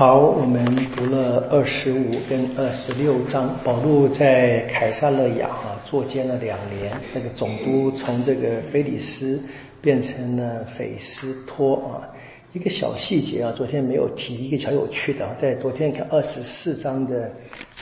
[0.00, 0.64] 好，我们
[0.96, 9.38] 读了二十五跟二十六章，保罗在凯撒勒雅啊坐监了两年，这个总督从这个菲利斯
[9.82, 12.08] 变成了斐斯托啊。
[12.54, 17.30] 一个小细节啊，昨天没有提，一个小有趣的，在昨天看二十四章的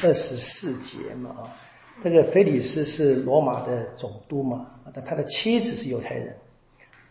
[0.02, 1.54] 二十四节嘛啊，
[2.02, 6.34] 这个菲利斯是罗马的总督嘛，但他的妻子是犹太人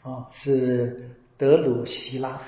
[0.01, 2.41] 啊，是德鲁希拉。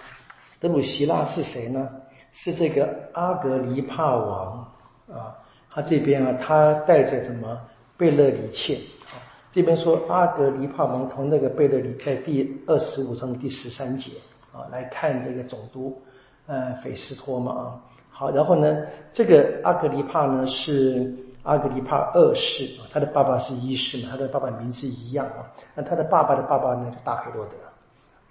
[0.60, 1.90] 德鲁希拉是谁呢？
[2.32, 4.72] 是这个阿格尼帕王
[5.12, 5.36] 啊，
[5.72, 7.60] 他这边啊，他带着什么
[7.98, 8.76] 贝勒里切
[9.06, 9.18] 啊？
[9.52, 14.12] 这边说阿格尼帕王同那个贝勒里在第二十五章第十三节
[14.54, 16.02] 啊来看这个总督
[16.46, 17.82] 呃斐斯托嘛啊。
[18.12, 18.78] 好，然后呢，
[19.14, 27.52] 这个阿格尼帕呢是阿格尼帕二世啊，他的爸爸是一世嘛，他的爸爸名字一样啊，那他的爸爸的爸爸呢就大黑罗德。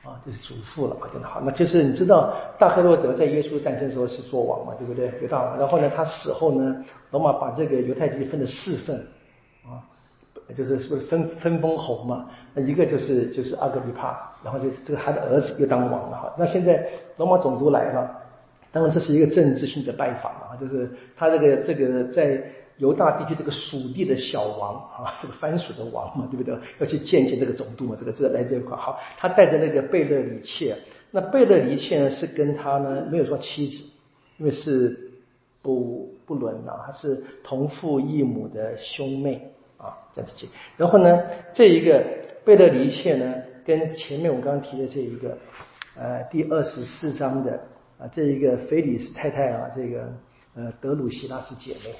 [0.04, 1.40] 啊，就是祖父了啊，真的好。
[1.40, 5.12] 那就是你知道大黑洛德在耶稣诞生时候是做王嘛，对不对？
[5.20, 5.58] 犹大王。
[5.58, 8.96] 然后呢，他死后呢，罗马把这个犹太地分了四份
[9.64, 9.82] 啊，
[10.56, 12.26] 就是是不是分分封侯嘛？
[12.54, 16.34] 那一个就是就是阿格里帕，然后就这个他的儿子又当王了哈。
[16.38, 18.10] 那现在罗马总督来了，
[18.72, 22.42] 当然这是一个政治性的拜访啊，就是他这个这个在。
[22.78, 26.56] 犹大地区这个属地的小王啊， 这个番薯的王嘛，对不对？
[26.78, 28.98] 要去见见这个总督嘛，这个这来这一块好。
[29.16, 30.76] 他带着那个贝勒里切，
[31.10, 33.84] 那贝勒里切呢是跟他呢没有说妻子，
[34.38, 35.10] 因为是
[35.60, 40.48] 不不伦啊，他是同父异母的兄妹啊这样子去。
[40.76, 41.20] 然后呢，
[41.52, 42.04] 这一个
[42.44, 43.34] 贝勒里切呢，
[43.64, 45.36] 跟前面我刚刚提的这一个
[45.96, 47.60] 呃第二十四章的
[47.98, 50.12] 啊这一个菲利斯太太啊，这个
[50.54, 51.92] 呃德鲁希拉是姐妹。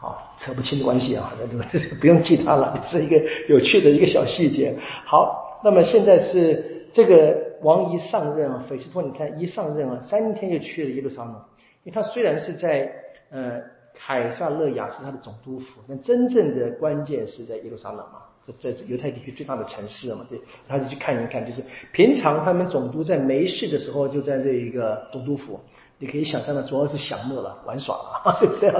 [0.00, 1.34] 好，扯不清的关系啊，
[1.72, 4.72] 这不用记它了， 是一个有趣的一个小细节。
[5.04, 11.34] 好，那么现在是这个王一上任啊，斐斯托，你看一上任啊，三天就去了耶路撒冷。
[11.82, 12.88] 因为他虽然是在
[13.30, 13.60] 呃
[13.92, 21.60] 凯撒勒雅是他的总督府，但真正的关键是在耶路撒冷嘛，这这是犹太地区最大的城市嘛，对，他就去看一看，就是
[21.92, 25.58] 平常他们总督在没事的时候就在这一个总督府。
[26.00, 28.72] 你可以想象的，主要是享乐了、玩耍了，对不对？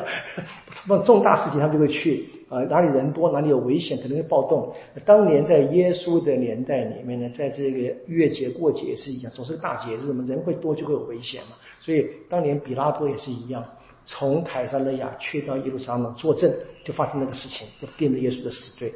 [0.87, 4.73] 那重大事情他们就会去啊，哪里人多，哪里有危险，可能会暴动。
[5.05, 11.57] 当年在耶稣的年代里面呢，在这个月节过节是一样，总是个大节日嘛，人会多就会有危险嘛。
[11.81, 13.65] 所以当年比拉多也是一样，
[14.05, 16.49] 从凯撒勒亚去到耶路撒冷作证，
[16.85, 18.93] 就发生那个事情，就定了耶稣的死罪。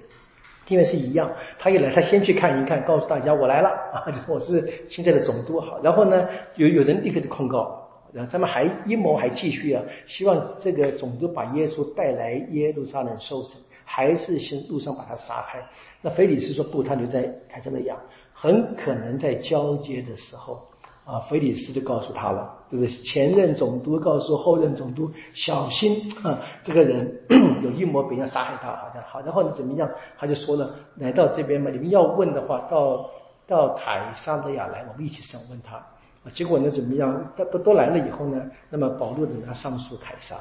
[0.68, 1.28] 因为是一样，
[1.58, 5.80] 他一来，他先去看一看，告诉大家我来了啊， 我是现在的总督好。
[5.82, 7.81] 然后呢，有有人立刻就控告。
[8.12, 15.66] 然后他们还阴谋还继续啊，希望这个总督把耶稣带来耶路撒冷受审，还是先路上把他杀害？
[16.02, 17.96] 那菲利斯说不，他留在凯撒勒亚，
[18.34, 20.60] 很可能在交接的时候
[21.04, 27.20] 啊，菲利斯就告诉他了，就是前任总督告诉后任总督小心啊，这个人
[27.64, 29.90] 有阴谋，别人要杀害他，好像好，然后呢怎么样？
[30.18, 33.10] 他就说了，来到这边嘛，你们要问的话，到
[33.46, 35.84] 到凯撒勒亚来，我们一起审问他。
[36.24, 37.32] 啊，结果呢怎么样？
[37.36, 38.40] 都都都来了以后呢，
[38.70, 40.36] 那么保罗等他上诉凯撒。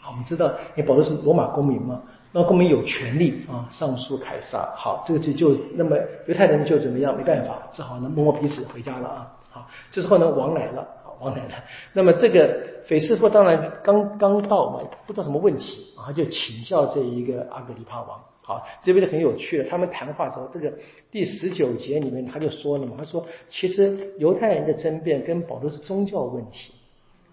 [0.00, 2.00] 好，我们知道，因为保罗是罗马公民嘛，
[2.32, 4.72] 那公民有权利啊上诉凯撒。
[4.76, 5.96] 好，这个就就那么
[6.26, 7.16] 犹太人就怎么样？
[7.16, 9.32] 没办法，只好呢摸摸鼻子回家了啊。
[9.50, 10.86] 好，这时候呢王来了，
[11.20, 11.50] 王来了。
[11.92, 18.20] 那么这个斐斯托当然刚刚到嘛，不知道什么问题啊，就请教这一个阿格里帕王。
[18.48, 19.68] 好，这边就很有趣了。
[19.68, 20.72] 他们谈话时候，这个
[21.10, 26.72] 第十九节里面他就说了嘛，他说其实犹太人的争辩跟保罗是宗教问题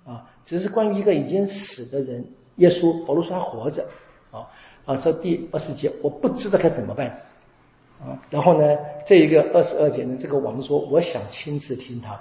[0.08, 2.26] 啊，只是关于一个已经死的人，
[2.56, 3.88] 耶稣，保罗说他活着
[4.32, 4.50] 啊
[4.86, 7.08] 啊，说第二十节我不知道该怎么办
[8.02, 8.76] 啊，然后呢，
[9.06, 12.20] 这一个二十二节呢，这个王说我想亲自听他。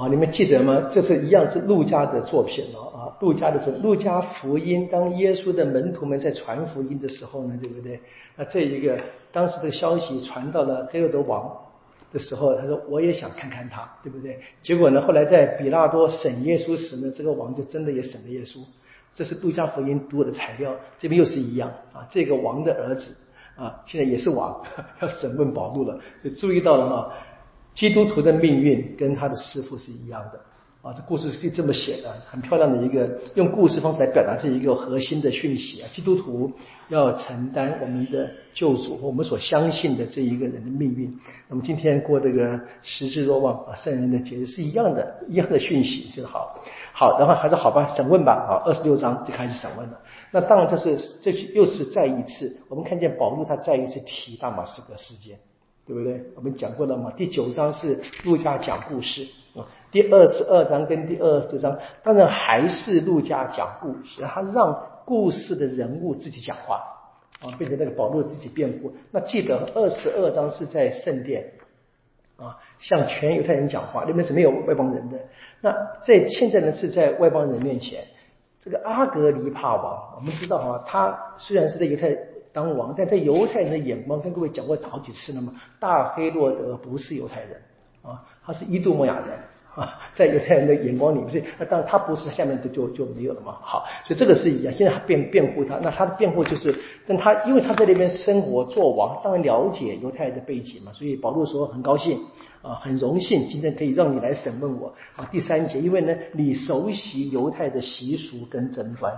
[0.00, 0.88] 啊，你们记得吗？
[0.90, 4.88] 这是一样是陆家的作品了啊，陆家的作，陆家福音。
[4.90, 8.00] 当耶稣的门徒们在传福音的时候呢，对不对？
[8.34, 8.98] 那这一个
[9.30, 11.54] 当时这个消息传到了黑罗德王
[12.14, 14.40] 的时候，他说我也想看看他，对不对？
[14.62, 18.58] 结果呢，后来在比拉多审耶稣时呢，这个王就真的也审了耶稣。
[19.14, 22.08] 这是陆家福音读的材料，这边又是一样啊。
[22.10, 23.14] 这个王的儿子
[23.54, 24.62] 啊，现在也是王，
[25.02, 27.08] 要审问保路了，所以注意到了吗？
[27.74, 30.40] 基督徒的命运跟他的师傅是一样的
[30.82, 30.92] 啊！
[30.94, 35.88] 这故事是这么写的，很漂亮的一个用故事方式来表达这一个核心的讯息啊！
[35.92, 36.50] 基督徒
[36.88, 41.14] 要承担我们的救主和我们所相信的这一个人的命运。
[41.48, 46.58] 那么今天过这个十字若望啊圣人的节日是一样的，一样的讯息，就是好，
[46.92, 48.50] 好，然后还是好吧，审问吧啊！
[48.64, 50.00] 二十六章就开始审问了。
[50.32, 55.38] 那当然这是这又是再一次，我们看见保罗他再一次提大马士革事件。
[55.90, 56.22] 对不对？
[56.36, 57.10] 我们讲过了嘛？
[57.10, 59.26] 第九章是路加讲故事
[59.56, 59.66] 啊。
[59.90, 66.80] 第二十二章跟第二十六章，当然还是陆家讲故事，他让故事的人物自己讲话
[67.40, 68.92] 啊，变成那个保罗自己辩护。
[69.10, 71.54] 那记得二十二章是在圣殿
[72.36, 75.18] 啊，向全犹太人讲话，那边是没有外邦人的。
[75.60, 75.72] 那
[76.04, 78.04] 在现在呢，是在外邦人面前，
[78.60, 82.16] 这个阿格尼帕王，我们知道哈，他虽然是在犹太
[82.52, 87.60] 当王，但在犹太人的眼光，跟各位讲过好几次了嘛，大黑洛德不是犹太人
[88.02, 89.38] 啊，他是伊杜摩亚人。
[89.72, 93.56] 啊， 在犹太人的眼光里面，所以那当然他不是下面的就就没有了嘛。
[93.62, 94.74] 好，所以这个是一样。
[94.74, 96.76] 现在辩辩护他，那他的辩护就是，
[97.06, 102.18] 但他因为他在那边生活做王，当然了解犹太人的背景嘛，所以保罗说很高兴
[102.62, 105.24] 啊，很荣幸今天可以让你来审问我啊。
[105.30, 109.16] 第三节，因为呢你熟悉犹太的习俗跟争端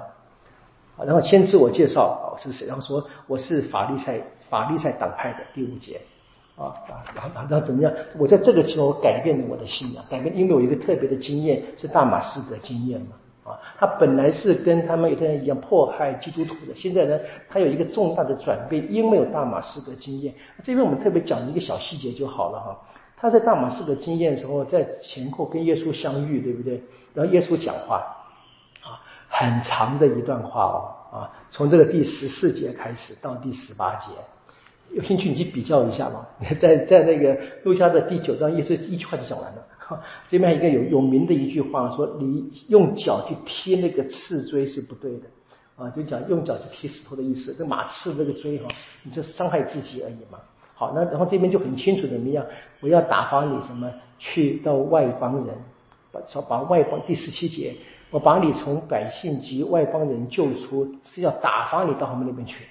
[0.99, 6.01] 然后先自我介绍啊是谁，然后说我是法利赛法利赛党派的第五节。
[6.55, 7.91] 啊啊，然后然后怎么样？
[8.19, 13.17] 我在这个时候改变了我的信仰，改变，因为我有一个特别的经验是大马士革经验嘛。
[13.45, 17.19] 啊，他本来是跟他们有的人一样迫害基督徒的，现在呢，
[17.49, 20.33] 他有一个重大的转变，因为有大马士革经验。
[20.63, 22.79] 这边我们特别讲一个小细节就好了哈。
[23.17, 26.81] 他在大马士革经验的时候，在前后跟耶稣相遇，对不对？
[27.15, 28.22] 然后耶稣讲话，
[29.35, 30.63] 很长的一段话
[31.11, 34.09] 哦，啊，从这个第十四节开始到第十八节。
[34.91, 36.27] 有兴趣你去比较一下嘛，
[36.61, 37.35] 在在那个
[37.65, 39.67] 路加的第九章，意思一句话就讲完了。
[40.29, 45.27] 这边一个有有名的一句话说：“你用脚去踢那个刺锥是不对的
[45.77, 47.55] 啊，就讲用脚去踢石头的意思。
[47.55, 48.69] 这马刺这个锥哈，
[49.03, 50.39] 你这伤害自己而已嘛。
[50.75, 52.45] 好，那然后这边就很清楚怎么样？
[52.81, 55.55] 我要打发你什么去到外邦人，
[56.13, 57.75] 把说把外邦第十七节，
[58.13, 62.67] 我把你从百姓及外邦人救出，是要打发你到他们那边去。”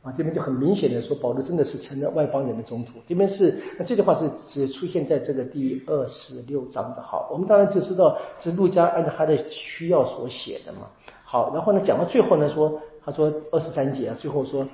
[0.00, 3.00] 啊，这边就很明显的说，保罗真的是成了外邦人的中途。
[3.08, 7.02] 这边是那这句话是只出现在这个第二十六章的。
[7.02, 10.86] 好，我们当然就知道是陆家按照他的需要所写的嘛。
[11.24, 14.64] 好，然后呢，讲到最后呢，说他说二十三节啊，最后说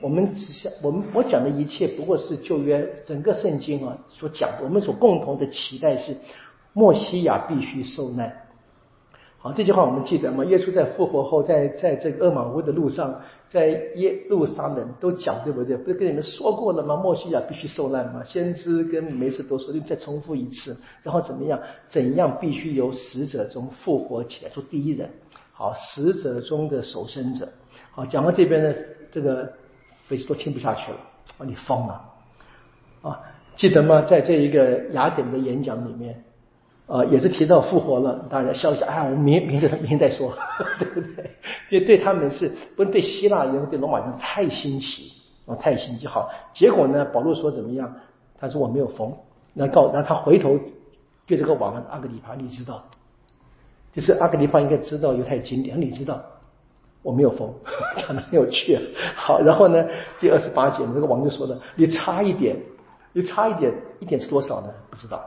[0.00, 6.16] 我们只想我们我讲的一切不过是旧约整个圣经啊所讲的，我们所共同的期待是
[6.72, 8.32] 墨西亚必须受难。
[9.38, 10.44] 好，这句话我们记得吗？
[10.44, 13.20] 耶稣在复活后，在在这个厄马乌的路上。
[13.50, 15.74] 在耶路撒冷都讲对不对？
[15.74, 16.96] 不是跟你们说过了吗？
[16.96, 18.22] 莫西亚必须受难吗？
[18.22, 20.76] 先知跟梅斯都说，你再重复一次。
[21.02, 21.58] 然后怎么样？
[21.88, 25.08] 怎样必须由死者中复活起来做第一人？
[25.54, 27.48] 好，死者中的守生者。
[27.90, 28.74] 好，讲到这边呢，
[29.10, 29.50] 这个
[30.06, 30.98] 菲斯都听不下去了。
[31.38, 32.04] 啊，你疯了
[33.00, 33.18] 啊！
[33.56, 34.02] 记得吗？
[34.02, 36.22] 在这一个雅典的演讲里面。
[36.88, 40.32] 啊，也是提到复活了，大家笑一下，哎，我们明明天明天再说，
[40.80, 41.30] 对不对？
[41.68, 45.12] 因为对他们是，不是对希腊人、对罗马人太新奇，
[45.46, 46.06] 啊，太新奇。
[46.06, 47.94] 好，结果呢，保罗说怎么样？
[48.40, 49.14] 他说我没有疯。
[49.52, 50.58] 那告，然后他回头
[51.26, 52.82] 对这个王阿格里帕，你知道，
[53.92, 56.18] 就是阿格里帕应该知道犹太经典，你知道
[57.02, 57.52] 我没有疯，
[57.98, 58.78] 讲的很有趣。
[59.14, 59.84] 好，然后呢，
[60.20, 62.56] 第二十八节，这个王就说了，你差一点，
[63.12, 64.72] 你差一点，一点是多少呢？
[64.88, 65.22] 不知道。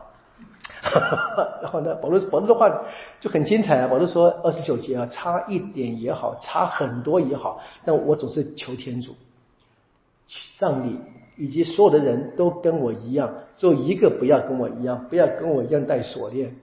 [1.62, 2.86] 然后呢，保罗保罗的话
[3.20, 3.88] 就很精彩啊。
[3.88, 9.16] 保罗说二十九节啊，差一点也好，差很多也好，但我总是求天主，
[10.58, 11.00] 让你
[11.38, 16.56] 以及所有的人都跟我一样，只有一个不要跟我一样，不要跟我一样戴锁链。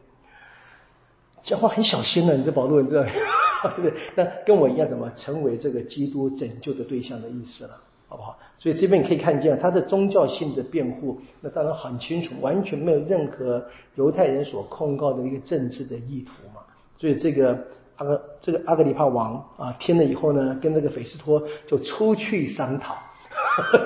[1.44, 3.95] 讲话很小心的，你这保罗，你知道对不 对？
[4.16, 7.71] 那跟我一样，怎么成为这个基督拯救的对象的意思了？
[8.09, 8.38] 好不好？
[8.57, 13.65] 所以这边你可以看见他的宗教性的辩护，那当然很清楚，完全没有任何
[13.97, 16.62] 犹太人所控告的一个政治的意图嘛。
[16.99, 17.57] 所以这个
[17.97, 22.97] 阿格这个阿格里帕王啊，听了以后呢，跟这个斐斯托就出去商讨，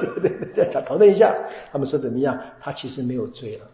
[0.00, 0.31] 对 不对？
[0.55, 1.35] 再讨讨论一下，
[1.71, 2.38] 他们说怎么样？
[2.61, 3.67] 他其实没有罪了，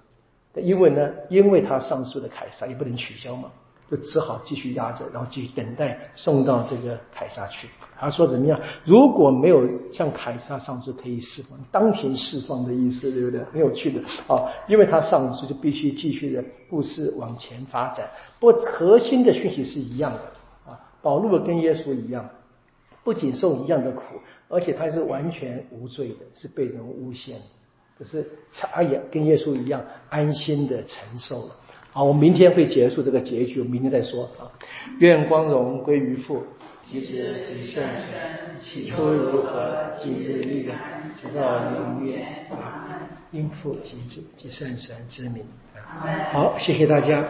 [0.62, 3.50] 因为呢，因为他上诉的凯撒也不能取消嘛。
[3.90, 7.68] 就只好继续压着，然后继续等待送到这个凯撒去。
[7.98, 8.60] 他说怎么样？
[8.84, 13.42] 如果没有向凯撒上诉，可以释放，当庭释放的意思，对不对？
[13.52, 18.08] 很有趣的啊，因为他上诉就必须继续的故事往前发展。
[18.38, 22.28] 不过核心的讯息是一样的啊，保罗跟耶稣一样，
[23.02, 27.40] 不仅受一样的苦，而且他是完全无罪的，是被人诬陷，
[27.98, 31.56] 可是他也跟耶稣一样安心的承受了。
[31.90, 34.46] 好，我们明天会结束这个结局，明天再说啊。
[34.98, 36.42] 愿光荣归于父，
[36.88, 37.06] 及子
[37.46, 40.78] 及圣神，起初如何，今日亦然，
[41.14, 42.46] 直到永远。
[42.50, 43.00] 啊，
[43.32, 45.44] 应父及子及圣神之名。
[46.32, 47.24] 好，谢谢大家。